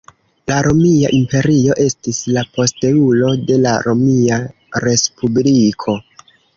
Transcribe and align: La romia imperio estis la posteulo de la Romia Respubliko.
La 0.51 0.55
romia 0.67 1.11
imperio 1.17 1.75
estis 1.85 2.23
la 2.39 2.45
posteulo 2.57 3.31
de 3.53 3.61
la 3.69 3.77
Romia 3.87 4.43
Respubliko. 4.89 6.01